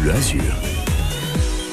Bleu 0.00 0.12
Azur. 0.12 0.42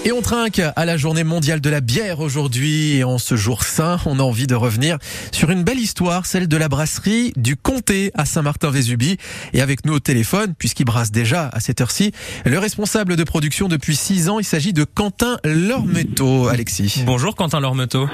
Et 0.04 0.12
on 0.12 0.22
trinque 0.22 0.62
à 0.76 0.86
la 0.86 0.98
journée 0.98 1.24
mondiale 1.24 1.62
de 1.62 1.70
la 1.70 1.82
bière 1.82 2.20
aujourd'hui. 2.20 2.98
Et 2.98 3.04
en 3.04 3.18
ce 3.18 3.36
jour 3.36 3.64
saint, 3.64 4.00
on 4.06 4.20
a 4.20 4.24
envie 4.24 4.48
de 4.48 4.56
revenir 4.56 4.98
sur 5.32 5.50
une 5.50 5.64
belle 5.64 5.80
histoire, 5.80 6.26
celle 6.26 6.48
de 6.48 6.58
la 6.58 6.70
brasserie 6.70 7.34
du 7.36 7.56
Comté 7.56 8.12
à 8.14 8.26
Saint-Martin-Vésubie. 8.26 9.18
Et 9.54 9.62
avec 9.62 9.86
nous 9.86 9.94
au 9.94 10.00
téléphone, 10.00 10.54
puisqu'il 10.58 10.86
brasse 10.86 11.12
déjà 11.12 11.50
à 11.54 11.60
cette 11.60 11.82
heure-ci, 11.82 12.12
le 12.46 12.60
responsable 12.60 13.16
de 13.16 13.24
production 13.24 13.68
depuis 13.68 13.96
six 13.96 14.30
ans, 14.30 14.40
il 14.40 14.46
s'agit 14.46 14.74
de 14.74 14.84
Quentin 14.84 15.38
Lormeto. 15.44 16.48
Alexis. 16.48 17.04
Bonjour 17.06 17.36
Quentin 17.36 17.60
Lormeto. 17.60 18.08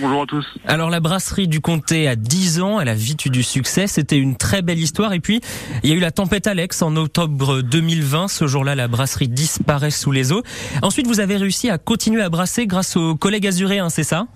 Bonjour, 0.00 0.22
à 0.22 0.26
tous. 0.26 0.46
Alors 0.66 0.90
la 0.90 1.00
brasserie 1.00 1.48
du 1.48 1.60
Comté 1.60 2.06
a 2.06 2.16
10 2.16 2.60
ans, 2.60 2.80
elle 2.80 2.88
a 2.88 2.94
vite 2.94 3.24
eu 3.24 3.30
du 3.30 3.42
succès, 3.42 3.86
c'était 3.86 4.18
une 4.18 4.36
très 4.36 4.60
belle 4.60 4.78
histoire 4.78 5.12
et 5.12 5.20
puis 5.20 5.40
il 5.82 5.90
y 5.90 5.92
a 5.92 5.96
eu 5.96 6.00
la 6.00 6.10
tempête 6.10 6.46
Alex 6.46 6.82
en 6.82 6.96
octobre 6.96 7.62
2020, 7.62 8.28
ce 8.28 8.46
jour-là 8.46 8.74
la 8.74 8.88
brasserie 8.88 9.28
disparaît 9.28 9.90
sous 9.90 10.12
les 10.12 10.32
eaux. 10.32 10.42
Ensuite 10.82 11.06
vous 11.06 11.20
avez 11.20 11.36
réussi 11.36 11.70
à 11.70 11.78
continuer 11.78 12.22
à 12.22 12.28
brasser 12.28 12.66
grâce 12.66 12.96
aux 12.96 13.16
collègues 13.16 13.46
azuréens, 13.46 13.88
c'est 13.88 14.04
ça? 14.04 14.26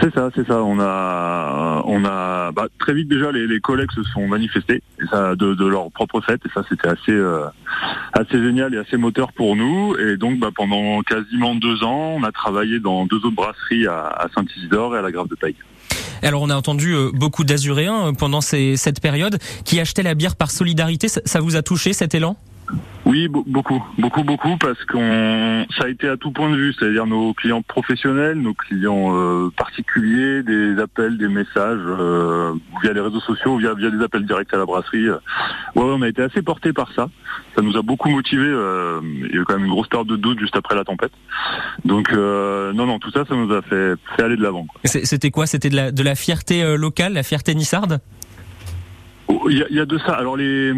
C'est 0.00 0.14
ça, 0.14 0.30
c'est 0.34 0.46
ça. 0.46 0.62
On 0.62 0.78
a, 0.80 1.82
on 1.84 2.04
a 2.04 2.52
bah, 2.52 2.66
très 2.78 2.94
vite 2.94 3.08
déjà 3.08 3.32
les, 3.32 3.60
collègues 3.60 3.90
se 3.92 4.02
sont 4.04 4.26
manifestés 4.28 4.82
de, 5.00 5.66
leur 5.66 5.90
propre 5.90 6.20
fait 6.20 6.40
et 6.44 6.48
ça 6.54 6.62
c'était 6.68 6.88
assez, 6.88 7.12
euh, 7.12 7.46
assez 8.12 8.40
génial 8.42 8.74
et 8.74 8.78
assez 8.78 8.96
moteur 8.96 9.32
pour 9.32 9.56
nous. 9.56 9.96
Et 9.96 10.16
donc 10.16 10.38
bah, 10.38 10.50
pendant 10.54 11.02
quasiment 11.02 11.54
deux 11.54 11.82
ans, 11.82 12.16
on 12.16 12.22
a 12.22 12.32
travaillé 12.32 12.80
dans 12.80 13.06
deux 13.06 13.16
autres 13.16 13.30
brasseries 13.30 13.86
à, 13.86 14.28
Saint-Isidore 14.34 14.96
et 14.96 14.98
à 14.98 15.02
la 15.02 15.10
Grave 15.10 15.28
de 15.28 15.34
Paille. 15.34 15.56
Alors 16.22 16.42
on 16.42 16.50
a 16.50 16.56
entendu 16.56 16.94
euh, 16.94 17.10
beaucoup 17.12 17.44
d'Azuréens 17.44 18.08
euh, 18.08 18.12
pendant 18.12 18.40
cette 18.40 19.00
période 19.00 19.38
qui 19.64 19.80
achetaient 19.80 20.02
la 20.02 20.14
bière 20.14 20.36
par 20.36 20.50
solidarité. 20.50 21.08
Ça 21.08 21.40
vous 21.40 21.56
a 21.56 21.62
touché 21.62 21.92
cet 21.92 22.14
élan? 22.14 22.36
Oui, 23.08 23.26
beaucoup, 23.28 23.82
beaucoup, 23.96 24.22
beaucoup, 24.22 24.58
parce 24.58 24.84
qu'on 24.84 25.64
ça 25.78 25.84
a 25.84 25.88
été 25.88 26.08
à 26.08 26.18
tout 26.18 26.30
point 26.30 26.50
de 26.50 26.56
vue, 26.56 26.74
c'est-à-dire 26.74 27.06
nos 27.06 27.32
clients 27.32 27.62
professionnels, 27.62 28.38
nos 28.38 28.52
clients 28.52 29.16
euh, 29.16 29.50
particuliers, 29.56 30.42
des 30.42 30.78
appels, 30.78 31.16
des 31.16 31.28
messages 31.28 31.80
euh, 31.86 32.52
via 32.82 32.92
les 32.92 33.00
réseaux 33.00 33.20
sociaux, 33.20 33.56
via 33.56 33.72
via 33.72 33.90
des 33.90 34.04
appels 34.04 34.26
directs 34.26 34.52
à 34.52 34.58
la 34.58 34.66
brasserie. 34.66 35.08
Ouais, 35.08 35.18
on 35.74 36.02
a 36.02 36.08
été 36.08 36.20
assez 36.20 36.42
porté 36.42 36.74
par 36.74 36.92
ça. 36.92 37.08
Ça 37.56 37.62
nous 37.62 37.78
a 37.78 37.82
beaucoup 37.82 38.10
motivé. 38.10 38.44
Euh, 38.46 39.00
il 39.02 39.34
y 39.34 39.38
a 39.38 39.40
eu 39.40 39.44
quand 39.44 39.54
même 39.54 39.64
une 39.64 39.70
grosse 39.70 39.88
période 39.88 40.08
de 40.08 40.16
doute 40.16 40.38
juste 40.38 40.56
après 40.56 40.74
la 40.74 40.84
tempête. 40.84 41.12
Donc 41.86 42.12
non, 42.12 42.86
non, 42.86 42.98
tout 42.98 43.10
ça, 43.10 43.24
ça 43.26 43.34
nous 43.34 43.50
a 43.54 43.62
fait, 43.62 43.94
fait 44.16 44.22
aller 44.22 44.36
de 44.36 44.42
l'avant. 44.42 44.66
C'était 44.84 45.30
quoi? 45.30 45.46
C'était 45.46 45.70
de 45.70 45.76
la, 45.76 45.92
de 45.92 46.02
la 46.02 46.14
fierté 46.14 46.76
locale, 46.76 47.14
la 47.14 47.22
fierté 47.22 47.54
nissarde 47.54 48.00
oh, 49.28 49.48
il 49.48 49.64
y, 49.70 49.80
a 49.80 49.86
de 49.86 49.98
ça. 49.98 50.12
Alors 50.12 50.36
les 50.36 50.74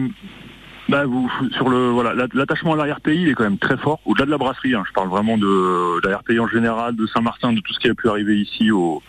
bah, 0.91 1.05
vous, 1.07 1.31
sur 1.53 1.69
le 1.69 1.89
voilà, 1.91 2.27
l'attachement 2.35 2.73
à 2.73 2.77
l'arrière-pays, 2.77 3.31
est 3.31 3.35
quand 3.35 3.45
même 3.45 3.59
très 3.59 3.77
fort. 3.77 4.01
Au-delà 4.05 4.27
de 4.27 4.31
la 4.31 4.39
brasserie, 4.39 4.75
hein, 4.75 4.83
je 4.87 4.93
parle 4.93 5.09
vraiment 5.09 5.39
de, 5.39 6.01
l'arrière-pays 6.03 6.41
en 6.41 6.49
général, 6.49 6.97
de 6.97 7.07
Saint-Martin, 7.07 7.53
de 7.53 7.61
tout 7.61 7.73
ce 7.73 7.79
qui 7.79 7.89
a 7.89 7.95
pu 7.95 8.09
arriver 8.09 8.37
ici, 8.37 8.73
au, 8.73 9.01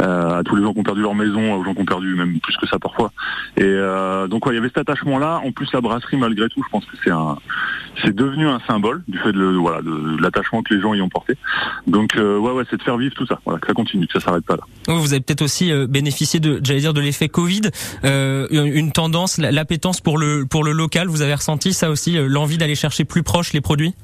euh, 0.00 0.40
à 0.40 0.42
tous 0.42 0.56
les 0.56 0.62
gens 0.62 0.74
qui 0.74 0.80
ont 0.80 0.84
perdu 0.84 1.00
leur 1.00 1.14
maison, 1.14 1.54
aux 1.54 1.64
gens 1.64 1.74
qui 1.74 1.80
ont 1.80 1.86
perdu 1.86 2.14
même 2.14 2.38
plus 2.40 2.56
que 2.58 2.66
ça 2.66 2.78
parfois. 2.78 3.12
Et 3.56 3.62
euh, 3.64 4.26
donc, 4.28 4.44
il 4.46 4.54
y 4.54 4.58
avait 4.58 4.68
cet 4.68 4.78
attachement-là. 4.78 5.40
En 5.44 5.52
plus, 5.52 5.72
la 5.72 5.80
brasserie, 5.80 6.18
malgré 6.18 6.48
tout, 6.50 6.62
je 6.62 6.70
pense 6.70 6.84
que 6.84 6.96
c'est 7.02 7.10
un, 7.10 7.38
c'est 8.02 8.14
devenu 8.14 8.48
un 8.48 8.60
symbole 8.66 9.02
du 9.08 9.18
fait 9.18 9.32
de, 9.32 9.44
voilà, 9.44 9.82
de, 9.82 10.20
l'attachement 10.20 10.62
que 10.62 10.74
les 10.74 10.80
gens 10.80 10.94
y 10.94 11.02
ont 11.02 11.08
porté. 11.08 11.34
Donc, 11.86 12.16
euh, 12.16 12.38
ouais, 12.38 12.52
ouais, 12.52 12.64
c'est 12.70 12.76
de 12.76 12.82
faire 12.82 12.96
vivre 12.96 13.14
tout 13.14 13.26
ça. 13.26 13.38
Voilà, 13.44 13.60
que 13.60 13.66
ça 13.66 13.74
continue, 13.74 14.06
que 14.06 14.18
ça 14.18 14.24
s'arrête 14.24 14.44
pas 14.44 14.56
là. 14.56 14.62
Vous 14.94 15.12
avez 15.12 15.20
peut-être 15.20 15.42
aussi 15.42 15.72
bénéficié 15.88 16.40
de, 16.40 16.60
j'allais 16.62 16.80
dire, 16.80 16.94
de 16.94 17.00
l'effet 17.00 17.28
Covid, 17.28 17.62
une 18.02 18.92
tendance, 18.92 19.38
l'appétence 19.38 20.00
pour 20.00 20.18
le 20.18 20.46
pour 20.46 20.64
le 20.64 20.72
local. 20.72 21.08
Vous 21.08 21.22
avez 21.22 21.34
ressenti 21.34 21.72
ça 21.72 21.90
aussi, 21.90 22.16
euh, 22.16 22.26
l'envie 22.28 22.58
d'aller 22.58 22.74
chercher 22.74 23.04
plus 23.04 23.22
proche 23.22 23.52
les 23.52 23.60
produits? 23.60 23.94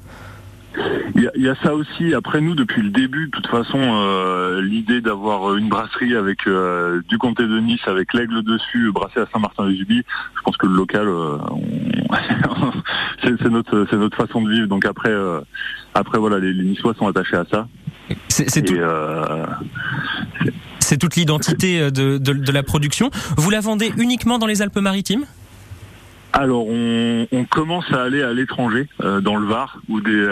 Il 1.15 1.43
y, 1.43 1.49
a, 1.49 1.55
ça 1.63 1.73
aussi. 1.73 2.13
Après 2.13 2.41
nous, 2.41 2.55
depuis 2.55 2.81
le 2.81 2.89
début, 2.89 3.25
de 3.25 3.31
toute 3.31 3.47
façon, 3.47 3.79
euh, 3.79 4.61
l'idée 4.61 5.01
d'avoir 5.01 5.55
une 5.55 5.69
brasserie 5.69 6.15
avec 6.15 6.47
euh, 6.47 7.01
du 7.07 7.17
comté 7.17 7.43
de 7.43 7.59
Nice, 7.59 7.81
avec 7.87 8.13
l'aigle 8.13 8.43
dessus, 8.43 8.91
brassé 8.91 9.19
à 9.19 9.27
Saint-Martin-les-Ubis, 9.33 10.03
je 10.35 10.41
pense 10.43 10.57
que 10.57 10.67
le 10.67 10.75
local, 10.75 11.07
c'est 13.23 13.49
notre, 13.49 13.87
c'est 13.89 13.97
notre 13.97 14.17
façon 14.17 14.41
de 14.41 14.51
vivre. 14.51 14.67
Donc 14.67 14.85
après, 14.85 15.13
après 15.93 16.17
voilà, 16.17 16.39
les, 16.39 16.53
Niçois 16.53 16.93
sont 16.93 17.07
attachés 17.07 17.37
à 17.37 17.45
ça. 17.49 17.67
C'est 18.27 18.63
tout. 18.63 18.75
C'est 20.79 20.97
toute 20.97 21.15
l'identité 21.15 21.91
de, 21.91 22.17
de 22.17 22.51
la 22.51 22.63
production. 22.63 23.11
Vous 23.37 23.49
la 23.49 23.59
vendez 23.59 23.91
uniquement 23.97 24.39
dans 24.39 24.47
les 24.47 24.61
Alpes-Maritimes? 24.61 25.25
Alors 26.33 26.65
on, 26.67 27.45
commence 27.49 27.91
à 27.91 28.03
aller 28.03 28.21
à 28.21 28.33
l'étranger, 28.33 28.87
euh, 29.01 29.21
dans 29.21 29.35
le 29.35 29.47
Var 29.47 29.77
ou 29.89 29.99
des, 30.01 30.31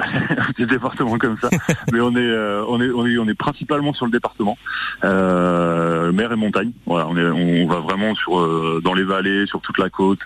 départements 0.59 1.18
comme 1.18 1.38
ça, 1.41 1.50
mais 1.91 2.00
on 2.00 2.12
est, 2.12 2.19
euh, 2.19 2.63
on 2.68 2.81
est, 2.81 3.18
on 3.18 3.28
est 3.28 3.34
principalement 3.34 3.94
sur 3.94 4.06
le 4.06 4.12
département, 4.12 4.57
euh, 5.03 6.12
mer 6.12 6.31
et 6.31 6.36
montagne. 6.36 6.72
Voilà, 6.86 7.07
on, 7.07 7.18
est, 7.18 7.25
on 7.25 7.68
va 7.68 7.80
vraiment 7.80 8.13
sur 8.16 8.81
dans 8.81 8.94
les 8.94 9.03
vallées, 9.03 9.46
sur 9.47 9.62
toute 9.62 9.78
la 9.78 9.90
côte. 9.90 10.25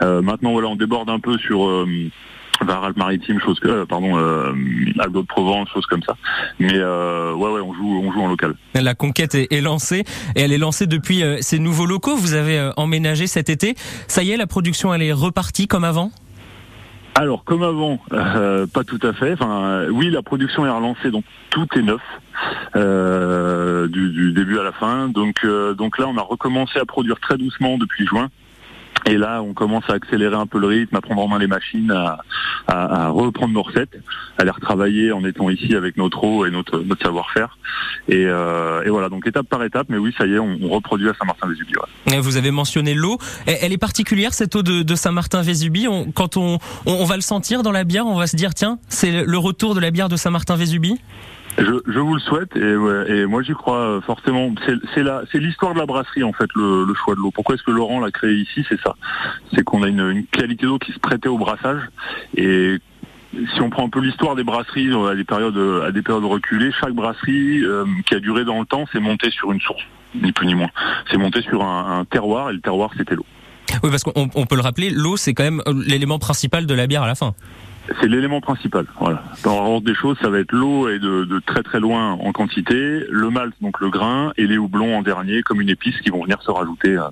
maintenant 0.00 0.52
voilà, 0.52 0.68
on 0.68 0.76
déborde 0.76 1.10
un 1.10 1.20
peu 1.20 1.38
sur 1.38 1.86
vers 2.62 2.84
Alpes-Maritimes, 2.84 3.40
chose 3.40 3.58
que, 3.60 3.68
euh, 3.68 3.86
pardon, 3.86 4.16
euh, 4.16 4.52
de 4.52 5.20
Provence, 5.22 5.68
choses 5.70 5.86
comme 5.86 6.02
ça. 6.02 6.16
Mais 6.58 6.74
euh, 6.74 7.32
ouais, 7.34 7.50
ouais, 7.50 7.60
on 7.60 7.74
joue, 7.74 8.02
on 8.04 8.12
joue 8.12 8.20
en 8.20 8.28
local. 8.28 8.54
La 8.74 8.94
conquête 8.94 9.34
est, 9.34 9.60
lancée 9.60 10.04
et 10.36 10.42
elle 10.42 10.52
est 10.52 10.58
lancée 10.58 10.86
depuis 10.86 11.22
euh, 11.22 11.38
ces 11.40 11.58
nouveaux 11.58 11.86
locaux. 11.86 12.16
Vous 12.16 12.34
avez 12.34 12.70
emménagé 12.76 13.26
cet 13.26 13.48
été. 13.48 13.74
Ça 14.08 14.22
y 14.22 14.30
est, 14.30 14.36
la 14.36 14.46
production 14.46 14.92
elle 14.94 15.02
est 15.02 15.12
repartie 15.12 15.66
comme 15.66 15.84
avant? 15.84 16.10
Alors 17.16 17.44
comme 17.44 17.62
avant, 17.62 18.00
pas 18.08 18.82
tout 18.84 18.98
à 19.02 19.12
fait. 19.12 19.34
Enfin, 19.34 19.86
oui, 19.90 20.10
la 20.10 20.22
production 20.22 20.66
est 20.66 20.70
relancée, 20.70 21.12
donc 21.12 21.24
tout 21.50 21.68
est 21.76 21.82
neuf 21.82 22.00
du, 22.74 24.10
du, 24.10 24.32
début 24.32 24.58
à 24.58 24.64
la 24.64 24.72
fin. 24.72 25.08
Donc, 25.08 25.46
donc 25.76 25.98
là, 25.98 26.08
on 26.08 26.16
a 26.16 26.22
recommencé 26.22 26.80
à 26.80 26.84
produire 26.84 27.20
très 27.20 27.38
doucement 27.38 27.78
depuis 27.78 28.04
juin. 28.04 28.30
Et 29.06 29.18
là, 29.18 29.42
on 29.42 29.52
commence 29.52 29.84
à 29.88 29.94
accélérer 29.94 30.34
un 30.34 30.46
peu 30.46 30.58
le 30.58 30.66
rythme, 30.66 30.96
à 30.96 31.00
prendre 31.00 31.22
en 31.22 31.28
main 31.28 31.38
les 31.38 31.46
machines, 31.46 31.90
à, 31.90 32.18
reprendre 32.68 33.52
nos 33.52 33.62
recettes, 33.62 33.98
à 34.38 34.44
les 34.44 34.50
retravailler 34.50 35.12
en 35.12 35.24
étant 35.24 35.50
ici 35.50 35.74
avec 35.74 35.96
notre 35.96 36.24
eau 36.24 36.46
et 36.46 36.50
notre, 36.50 36.82
savoir-faire. 37.02 37.58
Euh, 38.10 38.82
et, 38.82 38.90
voilà, 38.90 39.08
donc 39.08 39.26
étape 39.26 39.46
par 39.48 39.62
étape, 39.64 39.86
mais 39.88 39.98
oui, 39.98 40.14
ça 40.16 40.26
y 40.26 40.34
est, 40.34 40.38
on, 40.38 40.68
reproduit 40.68 41.08
à 41.08 41.14
Saint-Martin-Vésubie. 41.14 41.74
Vous 42.20 42.36
avez 42.36 42.50
mentionné 42.50 42.94
l'eau. 42.94 43.18
Elle 43.46 43.72
est 43.72 43.78
particulière, 43.78 44.34
cette 44.34 44.56
eau 44.56 44.62
de, 44.62 44.94
Saint-Martin-Vésubie? 44.94 45.86
quand 46.14 46.36
on, 46.36 46.58
on 46.86 47.04
va 47.04 47.16
le 47.16 47.22
sentir 47.22 47.62
dans 47.62 47.72
la 47.72 47.84
bière, 47.84 48.06
on 48.06 48.16
va 48.16 48.26
se 48.26 48.36
dire, 48.36 48.54
tiens, 48.54 48.78
c'est 48.88 49.24
le 49.24 49.38
retour 49.38 49.74
de 49.74 49.80
la 49.80 49.90
bière 49.90 50.08
de 50.08 50.16
Saint-Martin-Vésubie? 50.16 51.00
Je, 51.58 51.98
vous 51.98 52.14
le 52.14 52.20
souhaite 52.20 52.56
et, 52.56 53.26
moi 53.26 53.42
j'y 53.42 53.52
crois 53.52 53.78
euh, 53.78 54.00
forcément. 54.00 54.52
C'est 54.94 55.38
l'histoire 55.38 55.74
de 55.74 55.78
la 55.78 55.86
brasserie 55.86 56.24
en 56.24 56.32
fait 56.32 56.48
le, 56.54 56.92
choix 56.94 57.14
de 57.14 57.20
l'eau. 57.20 57.30
Pourquoi 57.30 57.54
est-ce 57.54 57.62
que 57.62 57.70
Laurent 57.70 58.00
l'a 58.00 58.10
créé 58.10 58.34
ici 58.34 58.64
C'est 58.68 58.80
ça. 58.80 58.94
C'est 59.54 59.62
qu'on 59.62 59.82
a 59.82 59.88
une, 59.88 60.24
qualité 60.26 60.66
d'eau 60.66 60.78
qui 60.78 60.92
se 60.92 60.98
prêtait 60.98 61.28
au 61.28 61.38
brassage 61.38 61.82
et 62.36 62.78
si 63.52 63.60
on 63.60 63.68
prend 63.68 63.86
un 63.86 63.88
peu 63.88 64.00
l'histoire 64.00 64.36
des 64.36 64.44
brasseries 64.44 64.90
euh, 64.90 65.10
à 65.10 65.14
des 65.14 65.24
périodes 65.24 65.92
des 65.92 66.02
périodes 66.02 66.24
reculées, 66.24 66.70
chaque 66.72 66.94
brasserie 66.94 67.64
euh, 67.64 67.84
qui 68.06 68.14
a 68.14 68.20
duré 68.20 68.44
dans 68.44 68.60
le 68.60 68.66
temps 68.66 68.86
s'est 68.92 69.00
montée 69.00 69.30
sur 69.30 69.52
une 69.52 69.60
source, 69.60 69.82
ni 70.14 70.32
plus 70.32 70.46
ni 70.46 70.54
moins. 70.54 70.70
C'est 71.10 71.18
monté 71.18 71.42
sur 71.42 71.62
un, 71.62 72.00
un 72.00 72.04
terroir 72.04 72.50
et 72.50 72.52
le 72.52 72.60
terroir 72.60 72.90
c'était 72.96 73.14
l'eau. 73.14 73.26
Oui, 73.82 73.90
parce 73.90 74.04
qu'on 74.04 74.28
peut 74.28 74.56
le 74.56 74.62
rappeler, 74.62 74.90
l'eau 74.90 75.16
c'est 75.16 75.34
quand 75.34 75.44
même 75.44 75.62
l'élément 75.86 76.18
principal 76.18 76.66
de 76.66 76.74
la 76.74 76.86
bière 76.86 77.02
à 77.02 77.06
la 77.06 77.14
fin. 77.14 77.34
C'est 78.00 78.08
l'élément 78.08 78.40
principal. 78.40 78.86
Voilà. 78.98 79.22
Dans 79.42 79.62
l'ordre 79.62 79.86
des 79.86 79.94
choses, 79.94 80.16
ça 80.20 80.30
va 80.30 80.38
être 80.38 80.52
l'eau 80.52 80.88
et 80.88 80.98
de, 80.98 81.40
très 81.46 81.62
très 81.62 81.80
loin 81.80 82.12
en 82.12 82.32
quantité, 82.32 83.04
le 83.10 83.30
malt, 83.30 83.54
donc 83.60 83.80
le 83.80 83.90
grain, 83.90 84.32
et 84.36 84.46
les 84.46 84.56
houblons 84.56 84.96
en 84.96 85.02
dernier, 85.02 85.42
comme 85.42 85.60
une 85.60 85.68
épice 85.68 86.00
qui 86.00 86.10
vont 86.10 86.22
venir 86.22 86.40
se 86.42 86.50
rajouter 86.50 86.96
euh, 86.96 87.02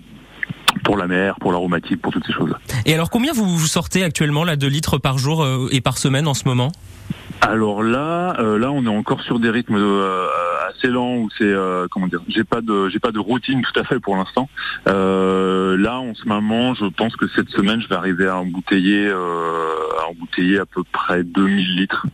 pour 0.85 0.97
la 0.97 1.07
mer, 1.07 1.37
pour 1.41 1.53
l'aromatique, 1.53 2.01
pour 2.01 2.13
toutes 2.13 2.27
ces 2.27 2.33
choses-là. 2.33 2.59
Et 2.87 2.95
alors, 2.95 3.11
combien 3.11 3.33
vous, 3.33 3.45
vous 3.45 3.67
sortez 3.67 4.03
actuellement 4.03 4.45
là 4.45 4.57
de 4.57 4.67
litres 4.67 4.99
par 4.99 5.19
jour 5.19 5.43
euh, 5.43 5.69
et 5.71 5.81
par 5.81 5.99
semaine 5.99 6.27
en 6.27 6.35
ce 6.35 6.47
moment? 6.47 6.73
Alors 7.41 7.83
là, 7.83 8.37
euh, 8.39 8.59
là, 8.59 8.71
on 8.71 8.85
est 8.85 8.97
encore 8.97 9.21
sur 9.23 9.41
des 9.41 9.51
rythmes 9.51 9.77
euh, 9.77 10.27
assez 10.75 10.89
lents 10.89 11.17
où 11.17 11.29
c'est 11.39 11.45
euh, 11.45 11.87
comment 11.91 12.07
dire, 12.07 12.21
j'ai 12.29 12.45
pas 12.45 12.61
de 12.61 12.89
j'ai 12.89 12.99
pas 12.99 13.13
de 13.13 13.19
routine 13.19 13.63
tout 13.63 13.81
à 13.81 13.85
fait 13.85 14.01
pour 14.01 14.17
l'instant. 14.17 14.49
là, 14.87 15.99
en 15.99 16.15
ce 16.15 16.27
moment, 16.27 16.75
je 16.75 16.87
pense 16.87 17.17
que 17.17 17.27
cette 17.35 17.49
semaine, 17.51 17.81
je 17.81 17.89
vais 17.89 17.95
arriver 17.95 18.27
à 18.27 18.37
embouteiller 18.37 19.11
à 19.11 20.09
embouteiller 20.11 20.59
à 20.59 20.67
peu 20.67 20.83
près 20.93 21.25
2000 21.25 21.77
litres, 21.77 22.07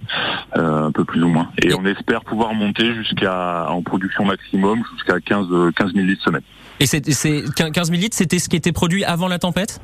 un 0.55 0.93
peu 0.93 1.05
plus 1.05 1.23
ou 1.23 1.29
moins. 1.29 1.51
Et 1.63 1.75
on 1.75 1.85
espère 1.85 2.25
pouvoir 2.25 2.55
monter 2.55 2.95
jusqu'à 2.95 3.67
en 3.71 3.83
production 3.83 4.25
maximum 4.25 4.83
jusqu'à 4.95 5.21
15 5.21 5.47
15 5.75 5.93
000 5.95 6.07
litres 6.07 6.25
semaine. 6.25 6.43
Et 6.81 6.87
c'est 6.87 7.01
15 7.01 7.91
000 7.91 8.01
litres, 8.01 8.17
c'était 8.17 8.39
ce 8.39 8.49
qui 8.49 8.57
était 8.57 8.73
produit 8.73 9.05
avant 9.05 9.29
la 9.29 9.39
tempête? 9.39 9.81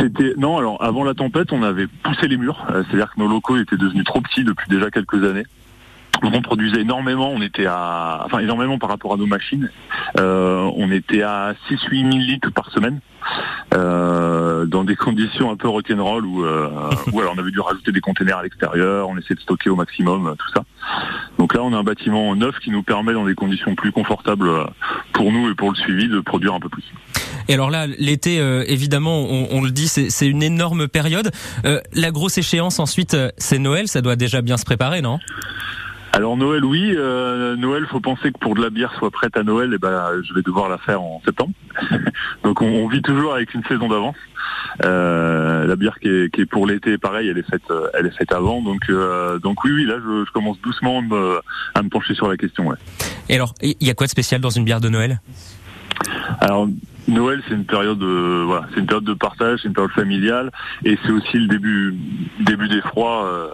C'était 0.00 0.34
non 0.36 0.58
alors 0.58 0.82
avant 0.82 1.04
la 1.04 1.14
tempête 1.14 1.52
on 1.52 1.62
avait 1.62 1.86
poussé 1.86 2.28
les 2.28 2.36
murs, 2.36 2.66
euh, 2.70 2.82
c'est-à-dire 2.84 3.12
que 3.14 3.20
nos 3.20 3.28
locaux 3.28 3.56
étaient 3.56 3.76
devenus 3.76 4.04
trop 4.04 4.20
petits 4.20 4.44
depuis 4.44 4.68
déjà 4.68 4.90
quelques 4.90 5.22
années. 5.24 5.44
On 6.22 6.42
produisait 6.42 6.80
énormément, 6.80 7.30
on 7.30 7.42
était 7.42 7.66
à, 7.66 8.22
enfin 8.24 8.38
énormément 8.38 8.78
par 8.78 8.88
rapport 8.88 9.14
à 9.14 9.16
nos 9.16 9.26
machines. 9.26 9.70
Euh, 10.18 10.70
on 10.76 10.90
était 10.90 11.22
à 11.22 11.54
6-8 11.70 12.12
000 12.12 12.18
litres 12.18 12.50
par 12.50 12.70
semaine. 12.70 13.00
Euh, 13.74 14.66
dans 14.66 14.84
des 14.84 14.94
conditions 14.94 15.50
un 15.50 15.56
peu 15.56 15.68
rock'n'roll 15.68 16.24
où, 16.24 16.44
euh, 16.44 16.70
où 17.12 17.20
alors 17.20 17.34
on 17.36 17.38
avait 17.40 17.50
dû 17.50 17.58
rajouter 17.58 17.90
des 17.90 18.00
containers 18.00 18.38
à 18.38 18.42
l'extérieur, 18.44 19.08
on 19.08 19.16
essayait 19.16 19.34
de 19.34 19.40
stocker 19.40 19.68
au 19.68 19.74
maximum, 19.74 20.36
tout 20.38 20.52
ça. 20.54 20.64
Donc 21.38 21.54
là 21.54 21.62
on 21.62 21.72
a 21.72 21.76
un 21.76 21.82
bâtiment 21.82 22.36
neuf 22.36 22.56
qui 22.60 22.70
nous 22.70 22.84
permet 22.84 23.12
dans 23.12 23.24
des 23.24 23.34
conditions 23.34 23.74
plus 23.74 23.90
confortables 23.90 24.48
pour 25.12 25.32
nous 25.32 25.50
et 25.50 25.54
pour 25.54 25.70
le 25.70 25.76
suivi 25.76 26.08
de 26.08 26.20
produire 26.20 26.54
un 26.54 26.60
peu 26.60 26.68
plus. 26.68 26.84
Et 27.48 27.54
alors 27.54 27.70
là, 27.70 27.86
l'été, 27.86 28.38
évidemment, 28.66 29.24
on, 29.24 29.62
le 29.62 29.70
dit, 29.70 29.86
c'est 29.86 30.26
une 30.26 30.42
énorme 30.42 30.88
période. 30.88 31.30
La 31.92 32.10
grosse 32.10 32.38
échéance 32.38 32.80
ensuite, 32.80 33.16
c'est 33.38 33.58
Noël, 33.58 33.86
ça 33.86 34.02
doit 34.02 34.16
déjà 34.16 34.42
bien 34.42 34.56
se 34.56 34.64
préparer, 34.64 35.00
non? 35.00 35.18
Alors 36.16 36.38
Noël, 36.38 36.64
oui. 36.64 36.94
Euh, 36.96 37.56
Noël, 37.56 37.84
faut 37.90 38.00
penser 38.00 38.32
que 38.32 38.38
pour 38.38 38.54
de 38.54 38.62
la 38.62 38.70
bière 38.70 38.90
soit 38.96 39.10
prête 39.10 39.36
à 39.36 39.42
Noël, 39.42 39.72
et 39.72 39.74
eh 39.74 39.78
ben, 39.78 40.12
je 40.26 40.32
vais 40.32 40.40
devoir 40.40 40.70
la 40.70 40.78
faire 40.78 41.02
en 41.02 41.20
septembre. 41.22 41.52
Donc 42.42 42.62
on, 42.62 42.66
on, 42.66 42.88
vit 42.88 43.02
toujours 43.02 43.34
avec 43.34 43.52
une 43.52 43.62
saison 43.64 43.86
d'avance. 43.86 44.16
Euh, 44.82 45.66
la 45.66 45.76
bière 45.76 45.98
qui 46.00 46.08
est, 46.08 46.34
qui 46.34 46.40
est 46.40 46.46
pour 46.46 46.66
l'été, 46.66 46.96
pareil, 46.96 47.28
elle 47.28 47.36
est 47.36 47.50
faite, 47.50 47.70
elle 47.92 48.06
est 48.06 48.16
faite 48.16 48.32
avant. 48.32 48.62
Donc, 48.62 48.88
euh, 48.88 49.38
donc 49.40 49.62
oui, 49.64 49.72
oui, 49.72 49.84
là, 49.84 49.96
je, 50.02 50.24
je 50.24 50.32
commence 50.32 50.58
doucement 50.62 51.00
à 51.00 51.02
me, 51.02 51.40
à 51.74 51.82
me, 51.82 51.90
pencher 51.90 52.14
sur 52.14 52.28
la 52.28 52.38
question. 52.38 52.68
Ouais. 52.68 52.76
Et 53.28 53.34
alors, 53.34 53.52
il 53.60 53.76
y 53.82 53.90
a 53.90 53.94
quoi 53.94 54.06
de 54.06 54.10
spécial 54.10 54.40
dans 54.40 54.48
une 54.48 54.64
bière 54.64 54.80
de 54.80 54.88
Noël? 54.88 55.20
Alors 56.40 56.66
Noël, 57.08 57.42
c'est 57.48 57.54
une 57.54 57.64
période, 57.64 57.98
de, 57.98 58.42
voilà, 58.44 58.66
c'est 58.72 58.80
une 58.80 58.86
période 58.86 59.04
de 59.04 59.14
partage, 59.14 59.60
c'est 59.62 59.68
une 59.68 59.74
période 59.74 59.92
familiale, 59.92 60.50
et 60.84 60.98
c'est 61.04 61.12
aussi 61.12 61.38
le 61.38 61.46
début, 61.46 61.94
début 62.40 62.68
des 62.68 62.80
froids, 62.80 63.24
euh, 63.26 63.48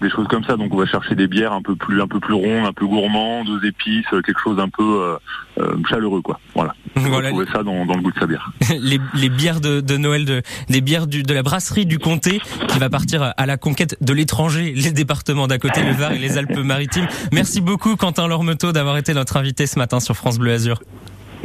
des 0.00 0.10
choses 0.10 0.28
comme 0.28 0.44
ça. 0.44 0.56
Donc, 0.56 0.74
on 0.74 0.76
va 0.76 0.86
chercher 0.86 1.14
des 1.14 1.26
bières 1.26 1.52
un 1.52 1.62
peu 1.62 1.74
plus, 1.74 2.02
un 2.02 2.06
peu 2.06 2.20
plus 2.20 2.34
rondes, 2.34 2.66
un 2.66 2.72
peu 2.72 2.86
gourmandes, 2.86 3.48
aux 3.48 3.60
épices, 3.64 4.06
quelque 4.10 4.40
chose 4.42 4.58
un 4.60 4.68
peu 4.68 4.82
euh, 4.82 5.16
euh, 5.60 5.76
chaleureux, 5.88 6.20
quoi. 6.22 6.38
Voilà. 6.54 6.74
voilà. 6.96 7.30
Vous 7.30 7.44
ça 7.46 7.62
dans, 7.62 7.86
dans, 7.86 7.94
le 7.94 8.02
goût 8.02 8.12
de 8.12 8.18
sa 8.18 8.26
bière. 8.26 8.50
les, 8.80 9.00
les 9.14 9.28
bières 9.28 9.60
de, 9.60 9.80
de 9.80 9.96
Noël, 9.96 10.24
de, 10.24 10.42
les 10.68 10.80
bières 10.80 11.06
du, 11.06 11.22
de 11.22 11.34
la 11.34 11.42
brasserie 11.42 11.86
du 11.86 11.98
comté, 11.98 12.40
qui 12.68 12.78
va 12.78 12.90
partir 12.90 13.32
à 13.36 13.46
la 13.46 13.56
conquête 13.56 13.96
de 14.00 14.12
l'étranger, 14.12 14.72
les 14.76 14.92
départements 14.92 15.46
d'à 15.46 15.58
côté, 15.58 15.82
le 15.82 15.92
Var 15.92 16.12
et 16.12 16.18
les 16.18 16.38
Alpes-Maritimes. 16.38 17.06
Merci 17.32 17.60
beaucoup, 17.60 17.96
Quentin 17.96 18.28
Lormeteau, 18.28 18.72
d'avoir 18.72 18.98
été 18.98 19.14
notre 19.14 19.36
invité 19.36 19.66
ce 19.66 19.78
matin 19.78 20.00
sur 20.00 20.16
France 20.16 20.38
Bleu 20.38 20.52
Azur. 20.52 20.80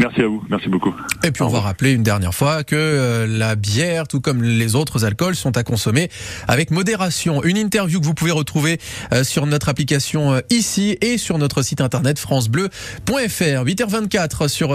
Merci 0.04 0.22
à 0.22 0.28
vous, 0.28 0.44
merci 0.50 0.68
beaucoup. 0.68 0.94
Et 1.24 1.32
puis 1.32 1.44
on 1.44 1.48
va 1.48 1.62
rappeler 1.62 1.94
une 1.94 2.04
dernière 2.04 2.36
fois 2.36 2.66
que 2.66 2.76
euh, 2.76 3.26
la 3.26 3.56
bière, 3.56 4.06
tout 4.06 4.20
comme 4.20 4.44
les 4.44 4.76
autres 4.76 5.06
alcools, 5.06 5.34
sont 5.34 5.56
à 5.56 5.64
consommer 5.64 6.10
avec 6.46 6.72
modération. 6.72 7.42
Une 7.42 7.56
interview 7.56 8.02
que 8.02 8.06
vous 8.06 8.14
pouvez 8.14 8.32
retrouver 8.32 8.82
euh, 9.14 9.24
sur 9.24 9.46
notre 9.46 9.70
application 9.70 10.34
euh, 10.34 10.42
ici 10.50 10.98
et 11.00 11.18
sur 11.18 11.38
notre 11.38 11.62
site 11.62 11.80
internet 11.80 12.20
francebleu.fr. 12.20 13.64
8h24 13.64 14.50
sur 14.50 14.74